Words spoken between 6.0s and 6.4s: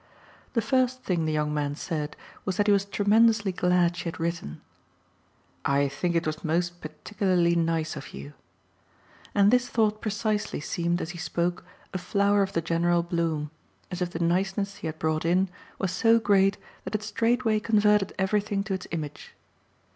it